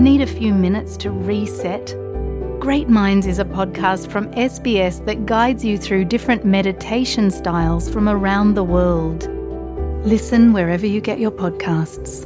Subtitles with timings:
[0.00, 1.94] Need a few minutes to reset?
[2.58, 8.08] Great Minds is a podcast from SBS that guides you through different meditation styles from
[8.08, 9.28] around the world.
[10.06, 12.24] Listen wherever you get your podcasts.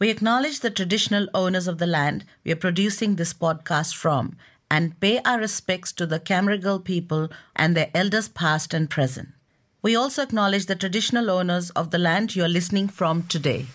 [0.00, 4.36] We acknowledge the traditional owners of the land we are producing this podcast from
[4.68, 9.28] and pay our respects to the Cammeraygal people and their elders past and present.
[9.80, 13.66] We also acknowledge the traditional owners of the land you are listening from today.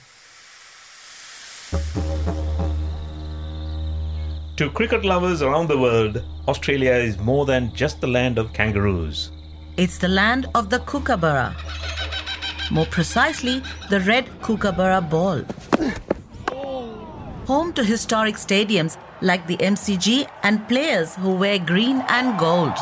[4.58, 9.32] To cricket lovers around the world, Australia is more than just the land of kangaroos.
[9.78, 11.56] It's the land of the kookaburra.
[12.70, 15.42] More precisely, the red kookaburra ball.
[17.48, 22.78] Home to historic stadiums like the MCG and players who wear green and gold.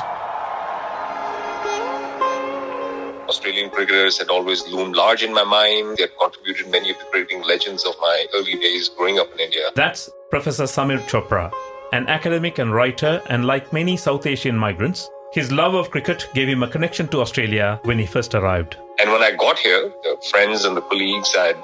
[3.71, 5.97] Cricketers had always loomed large in my mind.
[5.97, 9.39] They had contributed many of the cricketing legends of my early days growing up in
[9.39, 9.69] India.
[9.75, 11.51] That's Professor Samir Chopra,
[11.93, 16.49] an academic and writer, and like many South Asian migrants, his love of cricket gave
[16.49, 18.77] him a connection to Australia when he first arrived.
[18.99, 21.57] And when I got here, the friends and the colleagues I had,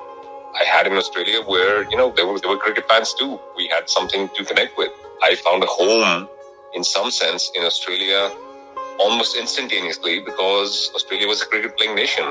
[0.60, 3.40] I had in Australia were, you know, they were, they were cricket fans too.
[3.58, 4.92] We had something to connect with.
[5.22, 6.30] I found a home,
[6.74, 8.32] in some sense, in Australia
[9.00, 12.26] almost instantaneously because Australia was a cricket playing nation.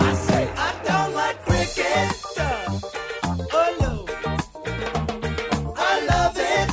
[0.00, 2.14] I say I don't like cricket.
[5.76, 6.70] I love it.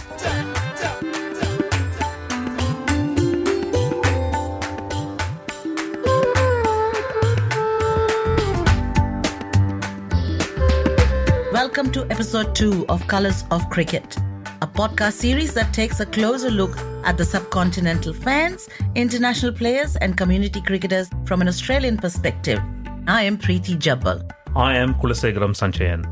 [11.51, 14.17] Welcome to episode 2 of Colors of Cricket,
[14.65, 20.17] a podcast series that takes a closer look at the subcontinental fans, international players, and
[20.17, 22.59] community cricketers from an Australian perspective.
[23.05, 24.27] I am Preeti Jabbal.
[24.55, 26.03] I am Kulasegaram Sanchayan.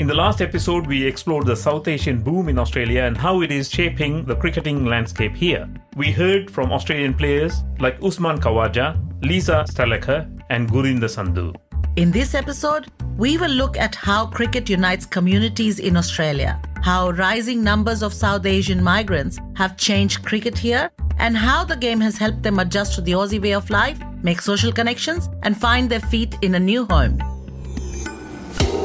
[0.00, 3.52] In the last episode, we explored the South Asian boom in Australia and how it
[3.52, 5.68] is shaping the cricketing landscape here.
[5.94, 8.88] We heard from Australian players like Usman Khawaja,
[9.22, 11.54] Lisa Sthalekar, and Gurinder Sandhu.
[11.96, 12.86] In this episode,
[13.18, 18.46] we will look at how cricket unites communities in Australia, how rising numbers of South
[18.46, 23.00] Asian migrants have changed cricket here, and how the game has helped them adjust to
[23.00, 26.86] the Aussie way of life, make social connections, and find their feet in a new
[26.86, 27.20] home.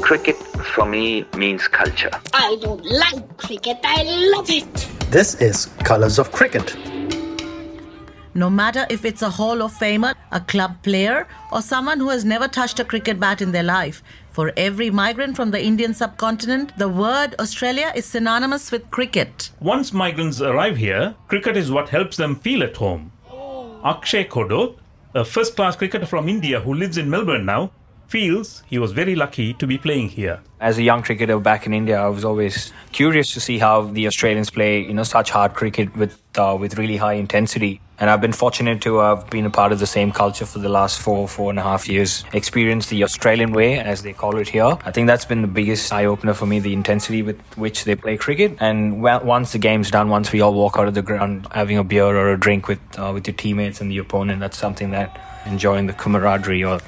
[0.01, 0.37] Cricket
[0.73, 2.11] for me means culture.
[2.33, 4.01] I don't like cricket, I
[4.35, 4.89] love it.
[5.11, 6.75] This is Colors of Cricket.
[8.37, 12.25] No matter if it's a Hall of Famer, a club player, or someone who has
[12.25, 16.77] never touched a cricket bat in their life, for every migrant from the Indian subcontinent,
[16.77, 19.51] the word Australia is synonymous with cricket.
[19.61, 23.13] Once migrants arrive here, cricket is what helps them feel at home.
[23.31, 23.79] Oh.
[23.85, 24.75] Akshay Kodot,
[25.13, 27.71] a first class cricketer from India who lives in Melbourne now,
[28.07, 30.41] feels he was very lucky to be playing here.
[30.59, 34.07] As a young cricketer back in India, I was always curious to see how the
[34.07, 37.81] Australians play, you know, such hard cricket with uh, with really high intensity.
[37.97, 40.67] And I've been fortunate to have been a part of the same culture for the
[40.67, 42.25] last four, four and a half years.
[42.33, 44.77] Experienced the Australian way, as they call it here.
[44.83, 47.95] I think that's been the biggest eye opener for me, the intensity with which they
[47.95, 48.57] play cricket.
[48.59, 51.85] And once the game's done, once we all walk out of the ground having a
[51.85, 55.17] beer or a drink with uh, with your teammates and the opponent, that's something that
[55.45, 56.79] enjoying the camaraderie or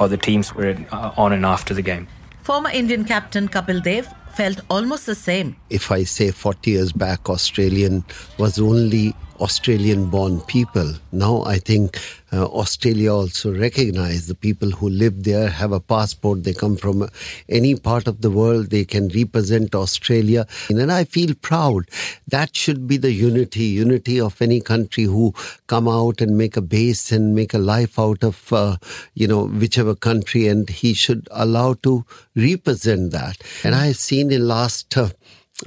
[0.00, 2.08] or the team spirit uh, on and after the game.
[2.42, 5.56] Former Indian captain Kapil Dev felt almost the same.
[5.68, 8.04] if I say 40 years back, Australian
[8.38, 10.94] was only Australian born people.
[11.12, 11.98] Now I think
[12.32, 16.44] uh, Australia also recognize the people who live there have a passport.
[16.44, 17.08] They come from
[17.48, 18.70] any part of the world.
[18.70, 20.46] They can represent Australia.
[20.68, 21.88] And I feel proud.
[22.28, 25.34] That should be the unity, unity of any country who
[25.66, 28.76] come out and make a base and make a life out of, uh,
[29.14, 30.46] you know, whichever country.
[30.46, 32.04] And he should allow to
[32.36, 33.42] represent that.
[33.64, 35.08] And I've seen in last, uh,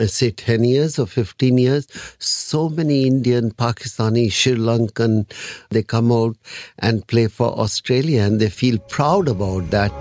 [0.07, 1.87] say 10 years or 15 years,
[2.19, 5.25] so many Indian, Pakistani, Sri Lankan,
[5.69, 6.35] they come out
[6.79, 9.91] and play for Australia and they feel proud about that.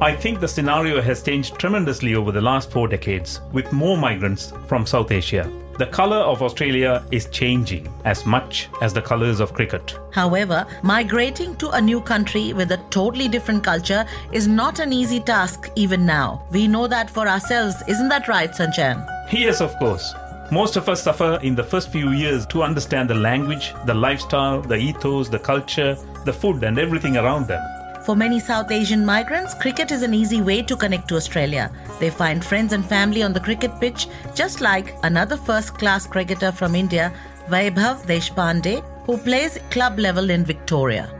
[0.00, 4.52] I think the scenario has changed tremendously over the last four decades with more migrants
[4.66, 5.50] from South Asia.
[5.76, 9.98] The colour of Australia is changing as much as the colours of cricket.
[10.12, 15.18] However, migrating to a new country with a totally different culture is not an easy
[15.18, 16.46] task even now.
[16.52, 19.04] We know that for ourselves, isn't that right, Sanchan?
[19.32, 20.14] Yes, of course.
[20.52, 24.60] Most of us suffer in the first few years to understand the language, the lifestyle,
[24.60, 27.73] the ethos, the culture, the food, and everything around them.
[28.04, 31.70] For many South Asian migrants, cricket is an easy way to connect to Australia.
[32.00, 36.52] They find friends and family on the cricket pitch, just like another first class cricketer
[36.52, 37.12] from India,
[37.48, 41.10] Vaibhav Deshpande, who plays club level in Victoria.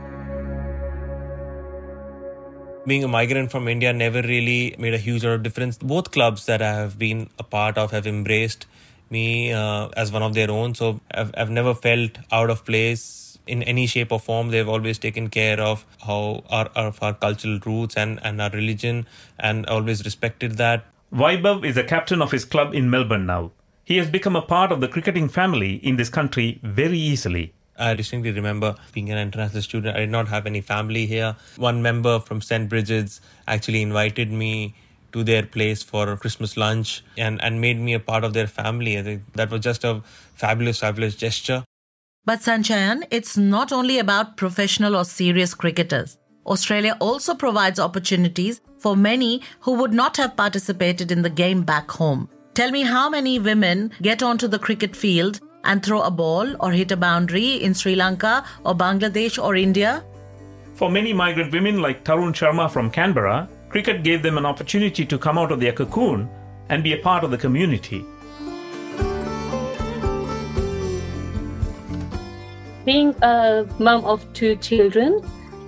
[2.85, 5.77] being a migrant from India never really made a huge lot of difference.
[5.79, 8.67] Both clubs that I have been a part of have embraced
[9.09, 10.75] me uh, as one of their own.
[10.75, 14.49] So I've, I've never felt out of place in any shape or form.
[14.49, 19.07] They've always taken care of how our, of our cultural roots and, and our religion
[19.39, 20.85] and always respected that.
[21.13, 23.51] Vaibhav is the captain of his club in Melbourne now.
[23.83, 27.53] He has become a part of the cricketing family in this country very easily.
[27.77, 29.95] I distinctly remember being an international student.
[29.95, 31.35] I did not have any family here.
[31.57, 32.69] One member from St.
[32.69, 34.73] Bridget's actually invited me
[35.11, 38.97] to their place for Christmas lunch and, and made me a part of their family.
[38.97, 40.01] I think that was just a
[40.33, 41.63] fabulous, fabulous gesture.
[42.25, 46.17] But Sanchayan, it's not only about professional or serious cricketers.
[46.47, 51.89] Australia also provides opportunities for many who would not have participated in the game back
[51.91, 52.27] home.
[52.55, 56.71] Tell me how many women get onto the cricket field and throw a ball or
[56.71, 60.03] hit a boundary in Sri Lanka or Bangladesh or India?
[60.73, 65.17] For many migrant women like Tarun Sharma from Canberra, cricket gave them an opportunity to
[65.19, 66.27] come out of their cocoon
[66.69, 68.03] and be a part of the community.
[72.85, 75.19] Being a mom of two children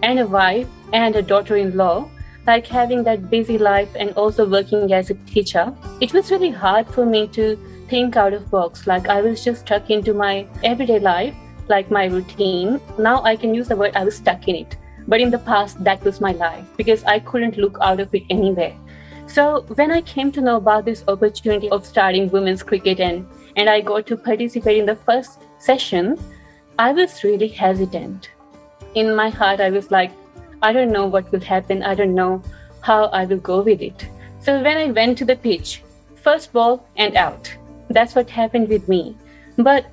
[0.03, 2.07] and a wife and a daughter in law,
[2.45, 6.87] like having that busy life and also working as a teacher, it was really hard
[6.87, 7.57] for me to
[7.89, 8.85] think out of box.
[8.85, 11.33] Like I was just stuck into my everyday life,
[11.67, 12.79] like my routine.
[12.99, 14.77] Now I can use the word I was stuck in it.
[15.07, 18.23] But in the past, that was my life because I couldn't look out of it
[18.29, 18.75] anywhere.
[19.25, 23.69] So when I came to know about this opportunity of starting women's cricket and, and
[23.69, 26.19] I got to participate in the first session,
[26.79, 28.29] I was really hesitant.
[28.93, 30.11] In my heart, I was like,
[30.61, 31.81] I don't know what will happen.
[31.81, 32.43] I don't know
[32.81, 34.07] how I will go with it.
[34.39, 35.81] So when I went to the pitch,
[36.15, 37.51] first ball and out.
[37.89, 39.17] That's what happened with me.
[39.57, 39.87] But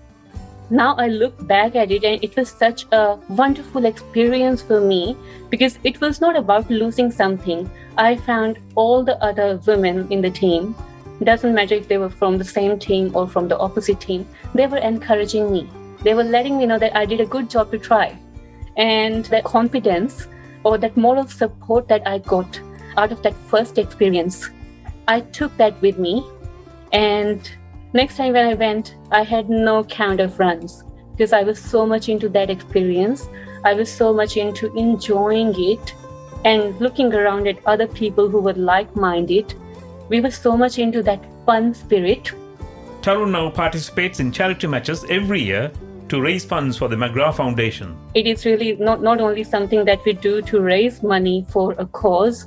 [0.69, 5.16] now I look back at it and it was such a wonderful experience for me
[5.48, 7.70] because it was not about losing something.
[7.96, 10.75] I found all the other women in the team,
[11.22, 14.66] doesn't matter if they were from the same team or from the opposite team, they
[14.66, 15.66] were encouraging me.
[16.04, 18.16] They were letting me know that I did a good job to try.
[18.76, 20.28] And that confidence
[20.64, 22.60] or that moral support that I got
[22.96, 24.48] out of that first experience,
[25.08, 26.24] I took that with me
[26.92, 27.50] and
[27.94, 31.86] Next time when I went, I had no count of runs because I was so
[31.86, 33.28] much into that experience.
[33.64, 35.94] I was so much into enjoying it
[36.44, 39.54] and looking around at other people who were like minded.
[40.08, 42.32] We were so much into that fun spirit.
[43.00, 45.70] Tarun now participates in charity matches every year
[46.08, 47.96] to raise funds for the McGrath Foundation.
[48.14, 51.86] It is really not, not only something that we do to raise money for a
[51.86, 52.46] cause,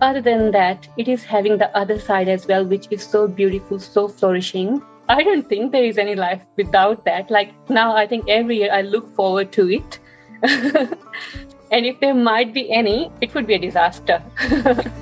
[0.00, 3.80] other than that, it is having the other side as well, which is so beautiful,
[3.80, 4.82] so flourishing.
[5.08, 7.30] I don't think there is any life without that.
[7.30, 9.98] Like now, I think every year I look forward to it.
[10.42, 14.22] and if there might be any, it would be a disaster.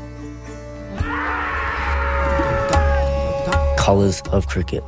[3.76, 4.84] Colours of cricket.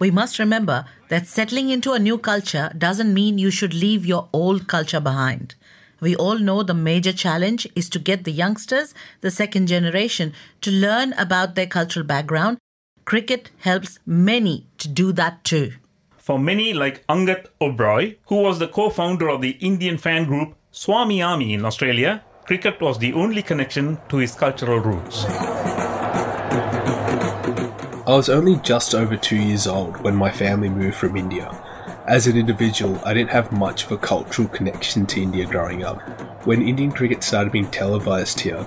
[0.00, 4.28] We must remember that settling into a new culture doesn't mean you should leave your
[4.32, 5.56] old culture behind.
[6.00, 10.70] We all know the major challenge is to get the youngsters, the second generation, to
[10.70, 12.58] learn about their cultural background.
[13.04, 15.72] Cricket helps many to do that too.
[16.16, 20.54] For many, like Angat Oberoi, who was the co founder of the Indian fan group
[20.70, 25.26] Swami Army in Australia, cricket was the only connection to his cultural roots.
[28.10, 31.48] I was only just over two years old when my family moved from India.
[32.08, 36.00] As an individual, I didn't have much of a cultural connection to India growing up.
[36.44, 38.66] When Indian cricket started being televised here,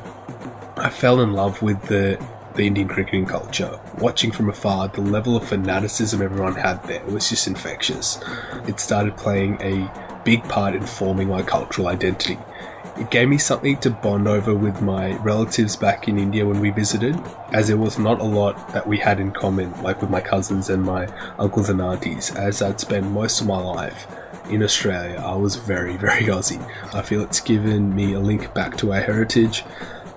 [0.78, 3.82] I fell in love with the, the Indian cricketing culture.
[3.98, 8.24] Watching from afar, the level of fanaticism everyone had there was just infectious.
[8.66, 12.38] It started playing a big part in forming my cultural identity.
[12.96, 16.70] It gave me something to bond over with my relatives back in India when we
[16.70, 17.20] visited,
[17.52, 20.70] as there was not a lot that we had in common, like with my cousins
[20.70, 21.08] and my
[21.40, 24.06] uncles and aunties, as I'd spent most of my life
[24.48, 25.20] in Australia.
[25.26, 26.64] I was very, very Aussie.
[26.94, 29.64] I feel it's given me a link back to our heritage.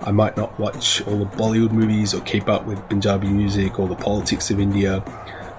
[0.01, 3.87] I might not watch all the Bollywood movies or keep up with Punjabi music or
[3.87, 5.03] the politics of India,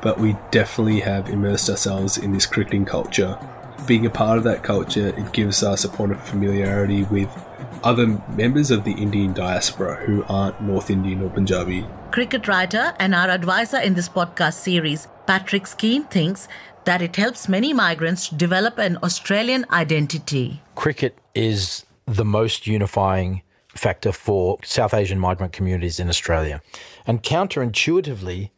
[0.02, 3.36] but we definitely have immersed ourselves in this cricketing culture
[3.86, 7.28] being a part of that culture, it gives us a point of familiarity with
[7.82, 8.06] other
[8.36, 11.86] members of the Indian diaspora who aren't North Indian or Punjabi.
[12.10, 16.48] Cricket writer and our advisor in this podcast series, Patrick Skene, thinks
[16.84, 20.60] that it helps many migrants develop an Australian identity.
[20.74, 26.60] Cricket is the most unifying factor for South Asian migrant communities in Australia.
[27.06, 28.50] And counterintuitively,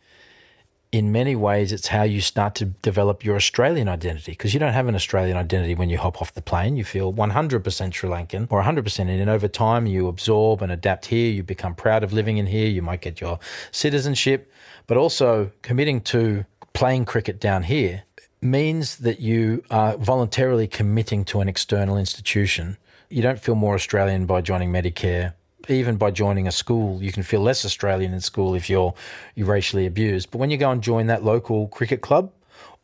[0.92, 4.72] in many ways, it's how you start to develop your Australian identity because you don't
[4.72, 6.76] have an Australian identity when you hop off the plane.
[6.76, 9.28] You feel 100% Sri Lankan or 100% Indian.
[9.28, 11.30] Over time, you absorb and adapt here.
[11.30, 12.66] You become proud of living in here.
[12.66, 13.38] You might get your
[13.70, 14.52] citizenship,
[14.88, 18.02] but also committing to playing cricket down here
[18.42, 22.78] means that you are voluntarily committing to an external institution.
[23.08, 25.34] You don't feel more Australian by joining Medicare
[25.68, 28.94] even by joining a school, you can feel less Australian in school if you're
[29.34, 30.30] you're racially abused.
[30.30, 32.32] But when you go and join that local cricket club,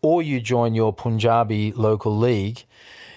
[0.03, 2.65] or you join your Punjabi local league,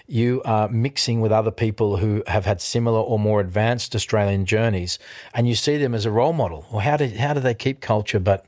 [0.06, 4.98] you are mixing with other people who have had similar or more advanced Australian journeys,
[5.34, 6.66] and you see them as a role model.
[6.70, 8.44] Well, how do how do they keep culture but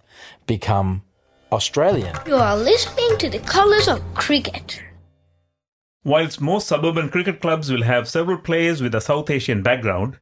[0.46, 1.02] become
[1.52, 2.16] Australian?
[2.26, 4.82] You are listening to the colours of cricket.
[6.04, 10.18] Whilst most suburban cricket clubs will have several players with a South Asian background,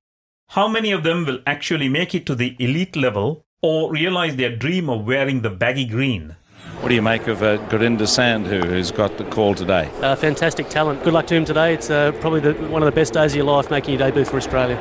[0.55, 4.55] how many of them will actually make it to the elite level or realize their
[4.57, 6.35] dream of wearing the baggy green?
[6.81, 9.89] What do you make of uh, Gurinder Sandhu, who's got the call today?
[10.03, 11.05] Uh, fantastic talent.
[11.05, 11.75] Good luck to him today.
[11.75, 14.25] It's uh, probably the, one of the best days of your life making your debut
[14.25, 14.77] for Australia.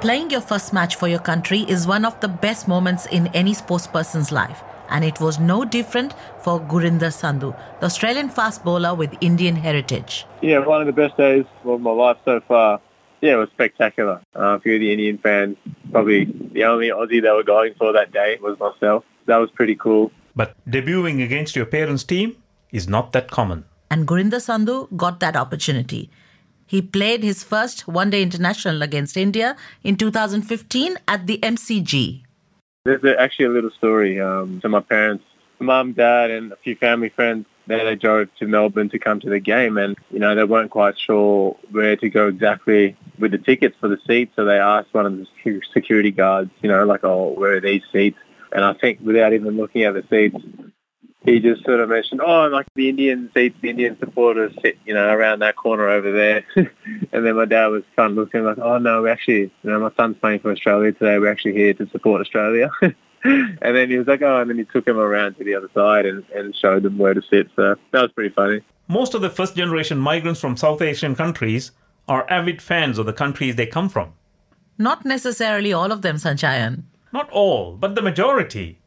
[0.00, 3.54] Playing your first match for your country is one of the best moments in any
[3.54, 4.64] sportsperson's life.
[4.88, 10.26] And it was no different for Gurinder Sandhu, the Australian fast bowler with Indian heritage.
[10.42, 12.80] Yeah, one of the best days of my life so far.
[13.20, 14.20] Yeah, it was spectacular.
[14.34, 15.56] Uh, a few of the Indian fans,
[15.90, 19.04] probably the only Aussie they were going for that day was myself.
[19.26, 20.10] That was pretty cool.
[20.34, 22.36] But debuting against your parents' team
[22.72, 23.64] is not that common.
[23.90, 26.10] And Gurinder Sandhu got that opportunity.
[26.66, 32.22] He played his first one day international against India in 2015 at the MCG.
[32.84, 34.20] There's actually a little story.
[34.20, 35.24] Um, so my parents,
[35.58, 39.30] mum, dad, and a few family friends then they drove to Melbourne to come to
[39.30, 43.38] the game, and you know they weren't quite sure where to go exactly with the
[43.38, 47.04] tickets for the seats, so they asked one of the security guards, you know, like,
[47.04, 48.18] "Oh, where are these seats?"
[48.52, 50.42] And I think without even looking at the seats,
[51.24, 54.94] he just sort of mentioned, "Oh, like the Indian seats, the Indian supporters sit, you
[54.94, 56.44] know, around that corner over there."
[57.12, 59.80] and then my dad was kind of looking like, "Oh no, we actually, you know,
[59.80, 61.18] my son's playing for Australia today.
[61.18, 62.70] We're actually here to support Australia."
[63.24, 65.70] and then he was like, oh, and then he took him around to the other
[65.74, 67.48] side and, and showed them where to sit.
[67.56, 68.62] So that was pretty funny.
[68.88, 71.72] Most of the first generation migrants from South Asian countries
[72.08, 74.14] are avid fans of the countries they come from.
[74.78, 76.84] Not necessarily all of them, Sanchayan.
[77.12, 78.78] Not all, but the majority.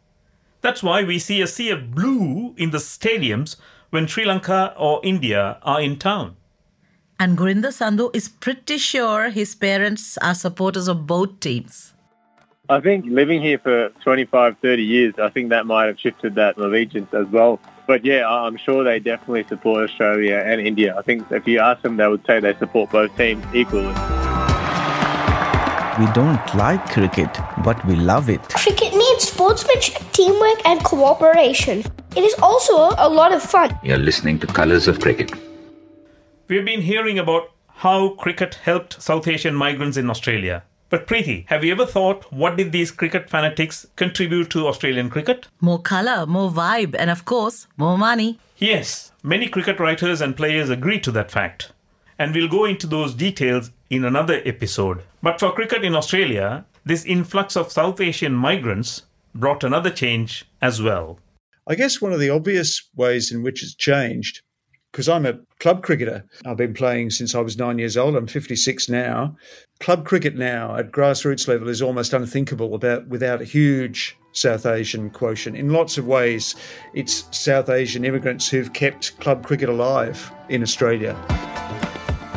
[0.62, 3.58] That's why we see a sea of blue in the stadiums
[3.92, 6.36] when Sri Lanka or India are in town.
[7.20, 11.93] And Gurinder Sandhu is pretty sure his parents are supporters of both teams.
[12.74, 16.58] I think living here for 25, 30 years, I think that might have shifted that
[16.58, 17.60] allegiance as well.
[17.86, 20.98] But yeah, I'm sure they definitely support Australia and India.
[20.98, 23.94] I think if you ask them, they would say they support both teams equally.
[26.00, 27.30] We don't like cricket,
[27.64, 28.42] but we love it.
[28.50, 31.84] Cricket needs sportsmanship, teamwork, and cooperation.
[32.16, 33.78] It is also a lot of fun.
[33.84, 35.32] You're listening to Colors of Cricket.
[36.48, 40.64] We've been hearing about how cricket helped South Asian migrants in Australia.
[40.94, 45.48] But Preeti, have you ever thought what did these cricket fanatics contribute to Australian cricket?
[45.60, 48.38] More colour, more vibe, and of course, more money.
[48.60, 51.72] Yes, many cricket writers and players agree to that fact.
[52.20, 55.02] And we'll go into those details in another episode.
[55.24, 59.02] But for cricket in Australia, this influx of South Asian migrants
[59.34, 61.18] brought another change as well.
[61.66, 64.44] I guess one of the obvious ways in which it's changed
[64.94, 66.24] because I'm a club cricketer.
[66.46, 68.16] I've been playing since I was nine years old.
[68.16, 69.36] I'm 56 now.
[69.80, 75.10] Club cricket now at grassroots level is almost unthinkable about without a huge South Asian
[75.10, 75.58] quotient.
[75.58, 76.56] In lots of ways,
[76.94, 81.18] it's South Asian immigrants who've kept club cricket alive in Australia.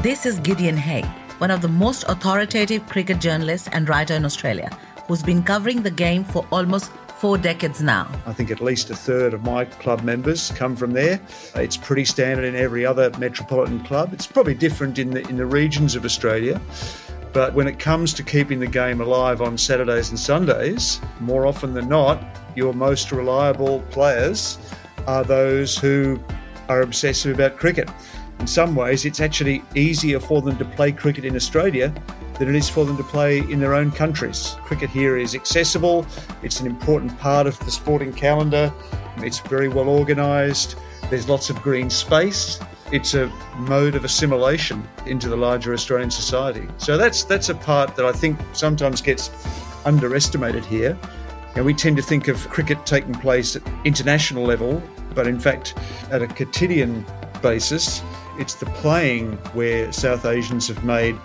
[0.01, 4.71] This is Gideon Haigh, one of the most authoritative cricket journalists and writer in Australia,
[5.07, 8.11] who's been covering the game for almost four decades now.
[8.27, 11.21] I think at least a third of my club members come from there.
[11.55, 14.13] It's pretty standard in every other metropolitan club.
[14.13, 16.61] It's probably different in the in the regions of Australia.
[17.33, 21.75] But when it comes to keeping the game alive on Saturdays and Sundays, more often
[21.75, 22.23] than not,
[22.55, 24.59] your most reliable players
[25.07, 26.19] are those who
[26.69, 27.91] are obsessive about cricket.
[28.41, 31.93] In some ways, it's actually easier for them to play cricket in Australia
[32.39, 34.57] than it is for them to play in their own countries.
[34.65, 36.07] Cricket here is accessible,
[36.43, 38.73] it's an important part of the sporting calendar,
[39.19, 40.77] it's very well organised,
[41.11, 42.59] there's lots of green space.
[42.93, 43.27] It's a
[43.59, 46.67] mode of assimilation into the larger Australian society.
[46.79, 49.31] So that's that's a part that I think sometimes gets
[49.85, 50.99] underestimated here.
[51.55, 54.83] And we tend to think of cricket taking place at international level,
[55.15, 55.75] but in fact,
[56.11, 57.05] at a quotidian
[57.41, 58.03] basis,
[58.39, 61.17] it's the playing where South Asians have made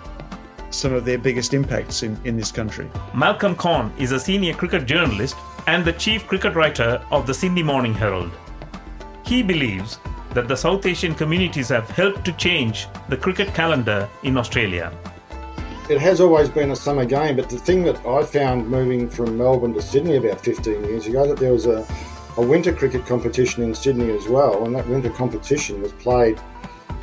[0.74, 2.90] some of their biggest impacts in, in this country.
[3.14, 5.36] Malcolm Conn is a senior cricket journalist
[5.66, 8.32] and the chief cricket writer of the Sydney Morning Herald.
[9.24, 9.98] He believes
[10.34, 14.92] that the South Asian communities have helped to change the cricket calendar in Australia.
[15.90, 19.36] It has always been a summer game, but the thing that I found moving from
[19.36, 21.86] Melbourne to Sydney about 15 years ago, that there was a,
[22.36, 26.40] a winter cricket competition in Sydney as well, and that winter competition was played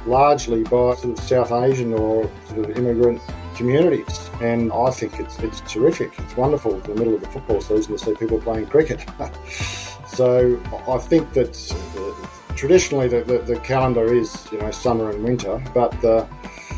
[0.06, 3.22] largely by sort of South Asian or sort of immigrant
[3.60, 6.18] communities, and I think it's it's terrific.
[6.18, 9.06] It's wonderful in the middle of the football season to see people playing cricket.
[10.08, 11.54] so I think that
[11.98, 16.26] uh, traditionally the, the, the calendar is you know summer and winter, but the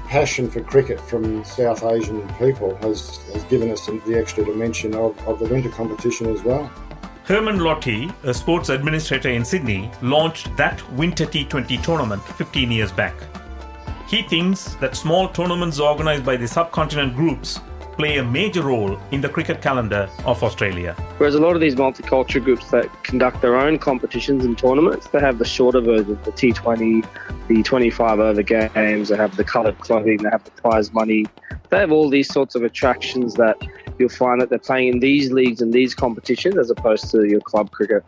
[0.08, 5.18] passion for cricket from South Asian people has, has given us the extra dimension of,
[5.26, 6.70] of the winter competition as well.
[7.24, 13.16] Herman Lottie, a sports administrator in Sydney, launched that Winter T20 tournament 15 years back.
[14.12, 17.62] He thinks that small tournaments organized by the subcontinent groups
[17.94, 20.96] play a major role in the cricket calendar of Australia.
[21.18, 25.22] Whereas a lot of these multicultural groups that conduct their own competitions and tournaments, they
[25.22, 27.08] have the shorter version, the T20,
[27.48, 31.26] the 25 over games, they have the coloured clothing, they have the prize money.
[31.70, 33.56] They have all these sorts of attractions that
[33.98, 37.40] you'll find that they're playing in these leagues and these competitions as opposed to your
[37.40, 38.04] club cricket.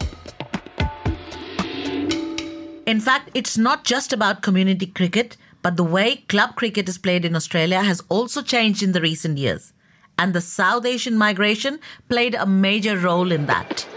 [2.86, 7.25] In fact, it's not just about community cricket, but the way club cricket is played
[7.25, 9.74] in Australia has also changed in the recent years.
[10.20, 11.79] And the South Asian migration
[12.10, 13.88] played a major role in that.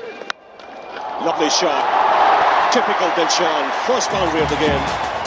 [1.20, 2.72] Lovely shot.
[2.72, 3.70] Typical Dilshan.
[3.86, 4.80] First boundary of the game.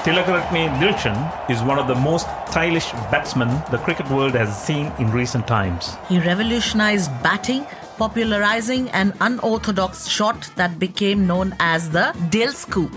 [0.05, 5.11] Tilakaratne Dilshan is one of the most stylish batsmen the cricket world has seen in
[5.11, 5.97] recent times.
[6.07, 7.65] He revolutionized batting,
[7.97, 12.95] popularizing an unorthodox shot that became known as the Dil Scoop.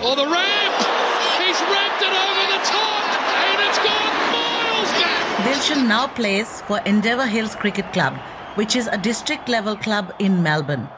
[0.00, 1.13] Oh, the ramp!
[1.54, 5.46] He's ramped it over the top, and it's gone miles back.
[5.46, 8.14] Dilshan now plays for Endeavour Hills Cricket Club,
[8.56, 10.88] which is a district level club in Melbourne.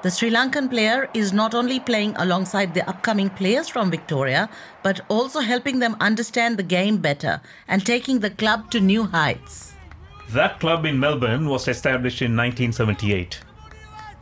[0.00, 4.48] The Sri Lankan player is not only playing alongside the upcoming players from Victoria,
[4.82, 9.74] but also helping them understand the game better and taking the club to new heights.
[10.30, 13.40] That club in Melbourne was established in 1978.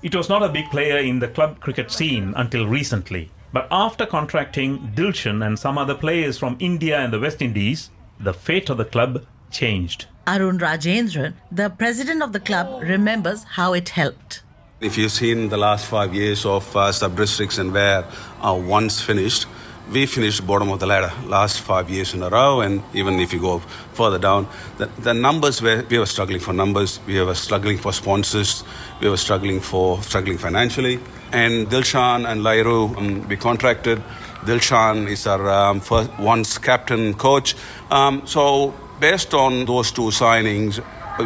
[0.02, 4.04] It was not a big player in the club cricket scene until recently, but after
[4.04, 7.88] contracting Dilshan and some other players from India and the West Indies,
[8.18, 10.06] the fate of the club changed.
[10.26, 14.42] Arun Rajendran, the president of the club, remembers how it helped.
[14.80, 18.04] If you've seen the last five years of uh, sub districts and where
[18.42, 19.46] uh, once finished,
[19.92, 22.60] we finished bottom of the ladder last five years in a row.
[22.60, 23.60] And even if you go
[23.92, 27.92] further down, the, the numbers were we were struggling for numbers, we were struggling for
[27.92, 28.64] sponsors,
[29.00, 30.98] we were struggling for struggling financially.
[31.34, 34.00] And Dilshan and Lahiru, um, we contracted.
[34.44, 37.56] Dilshan is our um, first, once captain coach.
[37.90, 40.80] Um, so based on those two signings,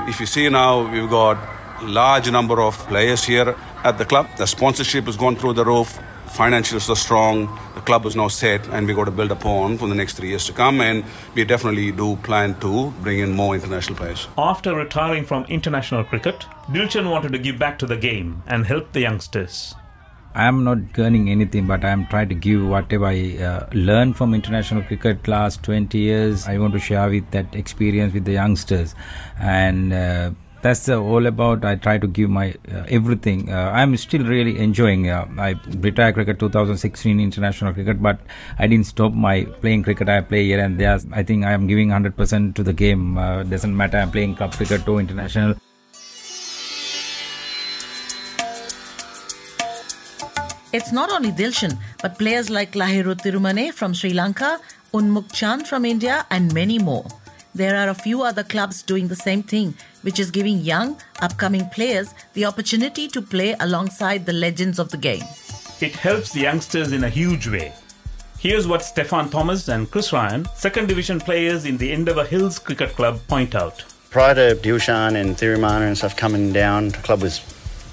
[0.08, 1.36] if you see now, we've got
[1.82, 4.26] large number of players here at the club.
[4.38, 5.98] The sponsorship has gone through the roof.
[6.28, 7.46] Financials are strong.
[7.74, 10.30] The club is now set, and we've got to build upon for the next three
[10.30, 10.80] years to come.
[10.80, 14.26] And we definitely do plan to bring in more international players.
[14.38, 18.92] After retiring from international cricket, Dilshan wanted to give back to the game and help
[18.92, 19.74] the youngsters.
[20.34, 24.16] I am not earning anything, but I am trying to give whatever I uh, learned
[24.16, 26.46] from international cricket last 20 years.
[26.46, 28.94] I want to share with that experience with the youngsters,
[29.38, 30.30] and uh,
[30.62, 31.64] that's uh, all about.
[31.64, 33.50] I try to give my uh, everything.
[33.50, 35.08] Uh, I'm still really enjoying.
[35.08, 38.20] Uh, I retired cricket 2016 international cricket, but
[38.58, 40.08] I didn't stop my playing cricket.
[40.08, 40.98] I play here and there.
[41.12, 43.14] I think I am giving 100% to the game.
[43.14, 43.98] Doesn't matter.
[43.98, 45.56] I'm playing cup cricket or international.
[50.70, 54.60] It's not only Dilshan, but players like Lahiru Thirimanne from Sri Lanka,
[54.92, 57.06] Unmukt Chand from India, and many more.
[57.54, 61.66] There are a few other clubs doing the same thing, which is giving young, upcoming
[61.70, 65.24] players the opportunity to play alongside the legends of the game.
[65.80, 67.72] It helps the youngsters in a huge way.
[68.38, 72.90] Here's what Stefan Thomas and Chris Ryan, second division players in the Endeavour Hills Cricket
[72.90, 73.84] Club, point out.
[74.10, 77.40] Prior to Dilshan and Thirimanne and stuff coming down, the club was,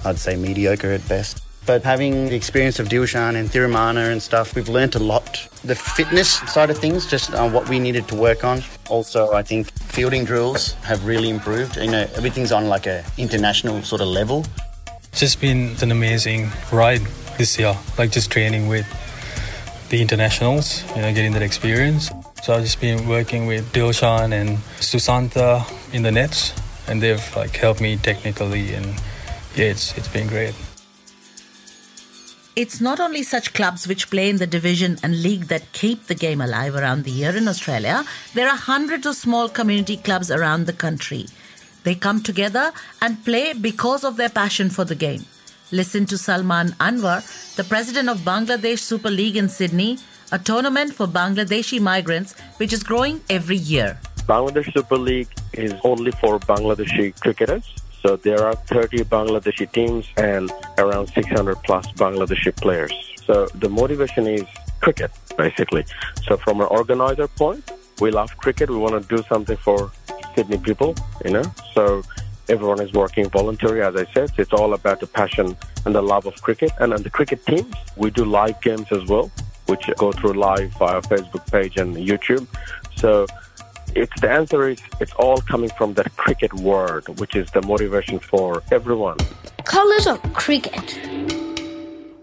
[0.03, 1.44] I'd say, mediocre at best.
[1.65, 5.47] But having the experience of Dilshan and Thirimanne and stuff, we've learnt a lot.
[5.63, 8.61] The fitness side of things, just uh, what we needed to work on.
[8.87, 11.77] Also, I think fielding drills have really improved.
[11.77, 14.45] You know, everything's on like a international sort of level.
[15.09, 17.01] It's just been an amazing ride
[17.37, 18.85] this year, like just training with
[19.89, 22.11] the internationals, you know, getting that experience.
[22.43, 26.53] So I've just been working with Dilshan and Susanta in the nets,
[26.87, 28.85] and they've like helped me technically, and
[29.55, 30.53] yeah, it's it's been great.
[32.55, 36.15] It's not only such clubs which play in the division and league that keep the
[36.15, 40.65] game alive around the year in Australia, there are hundreds of small community clubs around
[40.65, 41.25] the country.
[41.83, 45.25] They come together and play because of their passion for the game.
[45.73, 47.19] Listen to Salman Anwar,
[47.57, 49.97] the president of Bangladesh Super League in Sydney,
[50.31, 53.99] a tournament for Bangladeshi migrants which is growing every year.
[54.27, 57.65] Bangladesh Super League is only for Bangladeshi cricketers.
[58.05, 62.93] So there are 30 Bangladeshi teams and around 600 plus Bangladeshi players.
[63.25, 64.43] So the motivation is
[64.79, 65.85] cricket, basically.
[66.27, 68.69] So from an organizer point, we love cricket.
[68.69, 69.91] We want to do something for
[70.35, 70.93] Sydney people,
[71.25, 71.41] you know.
[71.73, 72.03] So
[72.47, 74.29] everyone is working voluntary, as I said.
[74.37, 76.69] It's all about the passion and the love of cricket.
[76.79, 79.31] And on the cricket teams, we do live games as well,
[79.65, 82.45] which go through live via Facebook page and YouTube.
[82.97, 83.25] So
[83.94, 88.18] it's the answer is it's all coming from that cricket word, which is the motivation
[88.18, 89.18] for everyone.
[89.64, 90.98] Colours of cricket.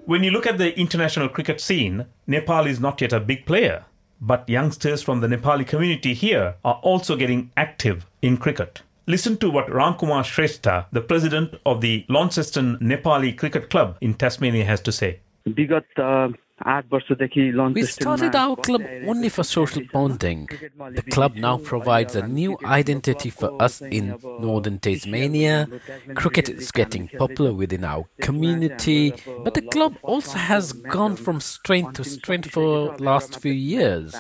[0.06, 3.86] When you look at the international cricket scene, Nepal is not yet a big player,
[4.22, 8.82] but youngsters from the Nepali community here are also getting active in cricket.
[9.06, 14.66] Listen to what Ramkumar Shrestha, the president of the Launceston Nepali Cricket Club in Tasmania,
[14.66, 15.20] has to say.
[15.48, 20.49] विगत uh, आठ वर्षदेखि we started our club only for social bonding.
[20.95, 25.69] The club now provides a new identity for us in northern Tasmania.
[26.15, 29.13] Cricket is getting popular within our community,
[29.45, 34.15] but the club also has gone from strength to strength for the last few years.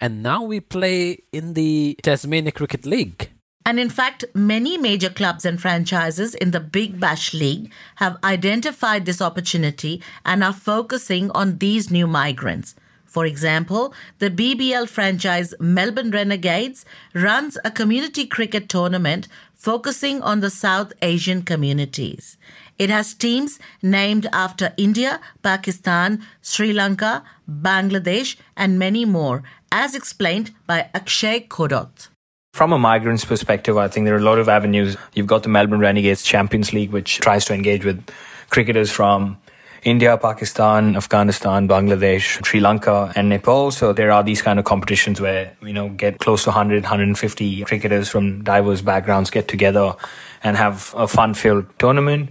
[0.00, 3.30] And now we play in the Tasmania Cricket League.
[3.68, 9.04] And in fact, many major clubs and franchises in the Big Bash League have identified
[9.04, 12.74] this opportunity and are focusing on these new migrants.
[13.04, 20.48] For example, the BBL franchise Melbourne Renegades runs a community cricket tournament focusing on the
[20.48, 22.38] South Asian communities.
[22.78, 30.54] It has teams named after India, Pakistan, Sri Lanka, Bangladesh, and many more, as explained
[30.66, 32.08] by Akshay Kodot.
[32.58, 34.96] From a migrant's perspective, I think there are a lot of avenues.
[35.14, 38.04] You've got the Melbourne Renegades Champions League, which tries to engage with
[38.50, 39.38] cricketers from
[39.84, 43.70] India, Pakistan, Afghanistan, Bangladesh, Sri Lanka, and Nepal.
[43.70, 47.62] So there are these kind of competitions where, you know, get close to 100, 150
[47.62, 49.94] cricketers from diverse backgrounds get together
[50.42, 52.30] and have a fun filled tournament.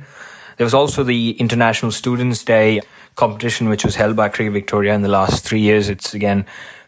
[0.57, 2.81] There was also the International Students Day
[3.15, 5.87] competition, which was held by Cricket Victoria in the last three years.
[5.87, 6.45] It's again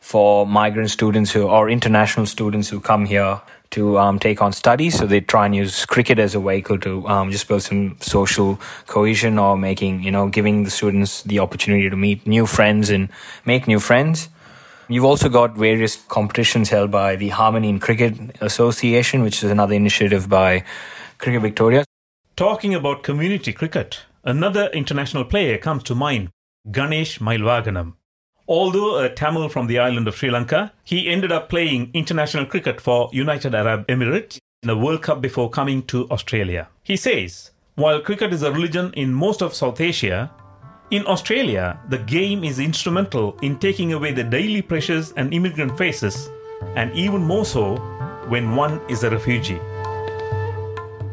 [0.09, 4.97] for migrant students who or international students who come here to um, take on studies.
[4.97, 8.59] So they try and use cricket as a vehicle to um, just build some social
[8.87, 13.09] cohesion or making, you know, giving the students the opportunity to meet new friends and
[13.45, 14.29] make new friends.
[14.87, 19.75] You've also got various competitions held by the Harmony in Cricket Association, which is another
[19.75, 20.63] initiative by
[21.19, 21.85] Cricket Victoria.
[22.35, 26.31] Talking about community cricket, another international player comes to mind,
[26.71, 27.98] Ganesh Mylvaganam.
[28.49, 32.81] Although a Tamil from the island of Sri Lanka, he ended up playing international cricket
[32.81, 36.67] for United Arab Emirates in the World Cup before coming to Australia.
[36.81, 40.31] He says, while cricket is a religion in most of South Asia,
[40.89, 46.27] in Australia, the game is instrumental in taking away the daily pressures an immigrant faces,
[46.75, 47.75] and even more so
[48.29, 49.59] when one is a refugee.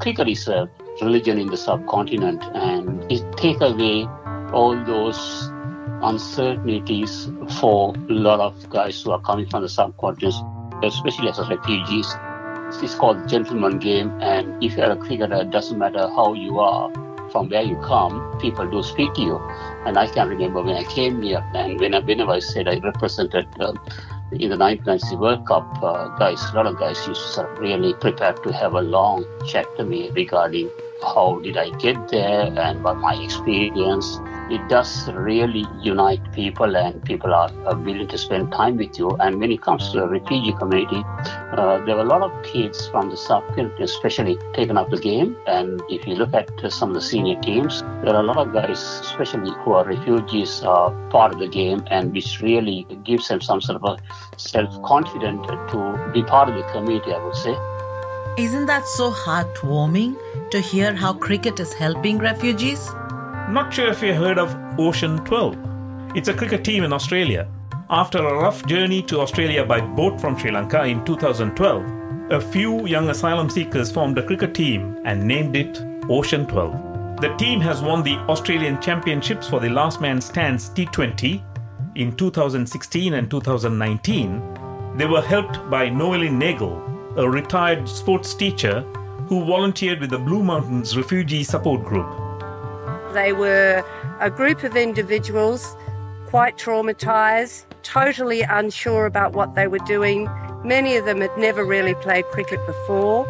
[0.00, 0.70] Cricket is a
[1.02, 4.08] religion in the subcontinent and it takes away
[4.54, 5.50] all those
[6.02, 7.28] uncertainties
[7.58, 10.34] for a lot of guys who are coming from the subcontinent,
[10.84, 12.12] especially as refugees.
[12.82, 16.58] It's called the gentleman game, and if you're a cricketer, it doesn't matter how you
[16.58, 16.92] are,
[17.30, 19.36] from where you come, people do speak to you.
[19.86, 22.78] And I can remember when I came here, and when I, whenever I said I
[22.78, 23.72] represented uh,
[24.32, 28.32] in the 1990 World Cup, uh, guys, a lot of guys used to really prepare
[28.32, 30.70] to have a long chat to me regarding
[31.02, 34.18] how did I get there and what my experience.
[34.48, 39.10] It does really unite people, and people are, willing to spend time with you.
[39.20, 42.86] And when it comes to the refugee community, uh, there were a lot of kids
[42.88, 43.44] from the South
[43.80, 45.36] especially taken up the game.
[45.46, 48.36] And if you look at uh, some of the senior teams, there are a lot
[48.36, 53.28] of guys, especially who are refugees, are part of the game, and which really gives
[53.28, 57.12] them some sort of a self-confidence to be part of the community.
[57.12, 57.75] I would say.
[58.36, 60.14] Isn't that so heartwarming
[60.50, 62.86] to hear how cricket is helping refugees?
[63.48, 65.56] Not sure if you heard of Ocean 12.
[66.14, 67.48] It's a cricket team in Australia.
[67.88, 72.86] After a rough journey to Australia by boat from Sri Lanka in 2012, a few
[72.86, 77.22] young asylum seekers formed a cricket team and named it Ocean 12.
[77.22, 81.42] The team has won the Australian Championships for the Last Man Stands T20
[81.94, 84.94] in 2016 and 2019.
[84.98, 88.82] They were helped by Noeline Nagel, a retired sports teacher
[89.28, 92.06] who volunteered with the Blue Mountains Refugee Support Group.
[93.14, 93.82] They were
[94.20, 95.76] a group of individuals
[96.26, 100.28] quite traumatised, totally unsure about what they were doing.
[100.62, 103.24] Many of them had never really played cricket before,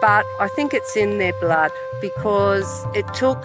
[0.00, 3.40] but I think it's in their blood because it took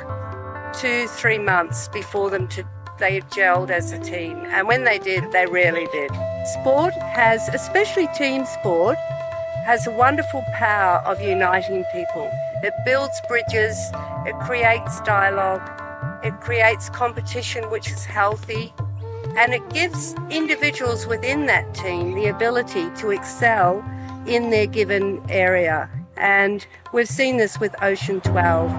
[0.73, 2.65] two, three months before them to
[2.97, 4.37] they gelled as a team.
[4.49, 6.11] And when they did, they really did.
[6.59, 8.95] Sport has, especially team sport,
[9.65, 12.29] has a wonderful power of uniting people.
[12.63, 13.77] It builds bridges,
[14.25, 15.69] it creates dialogue,
[16.23, 18.73] it creates competition which is healthy,
[19.37, 23.83] and it gives individuals within that team the ability to excel
[24.27, 25.89] in their given area.
[26.17, 28.71] And we've seen this with Ocean 12.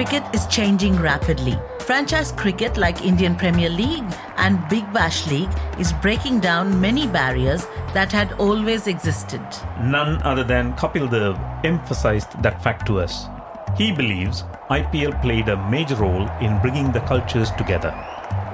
[0.00, 1.58] Cricket is changing rapidly.
[1.80, 7.66] Franchise cricket, like Indian Premier League and Big Bash League, is breaking down many barriers
[7.92, 9.42] that had always existed.
[9.78, 13.26] None other than Kapil Dev emphasized that fact to us.
[13.76, 17.92] He believes IPL played a major role in bringing the cultures together.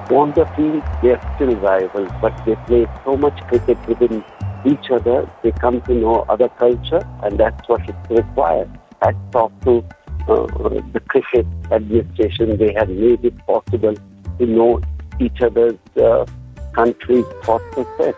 [0.09, 4.21] On the field, they're still rivals, but they play so much cricket within
[4.65, 8.67] each other, they come to know other culture, and that's what it requires.
[9.01, 9.85] I talked to
[10.27, 13.95] the cricket administration, they have made it possible
[14.39, 14.81] to know
[15.19, 16.25] each other's uh,
[16.73, 18.15] country's thought process.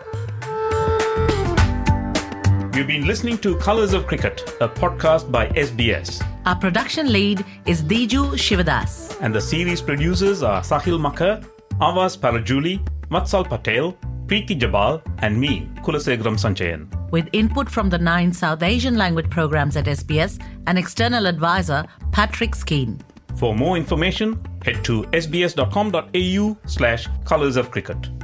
[2.74, 6.22] You've been listening to Colors of Cricket, a podcast by SBS.
[6.46, 9.16] Our production lead is Diju Shivadas.
[9.20, 11.44] And the series producers are Sahil Makkar,
[11.80, 13.96] Avas Parajuli, Vatsal Patel,
[14.30, 16.86] Preeti Jabbal, and me, Kulasegaram Sanchayan.
[17.10, 22.54] With input from the nine South Asian language programs at SBS and external advisor Patrick
[22.54, 23.00] Skene.
[23.34, 28.19] For more information, head to sbs.com.au slash colors of cricket.